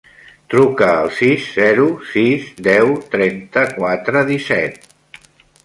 Truca 0.53 0.87
al 1.01 1.09
sis, 1.17 1.43
zero, 1.57 1.85
sis, 2.13 2.49
deu, 2.69 2.91
trenta-quatre, 3.13 4.27
disset. 4.33 4.93